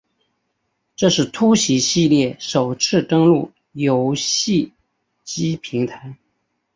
[0.95, 4.73] 这是突袭系列首次登陆游戏
[5.23, 6.17] 机平台。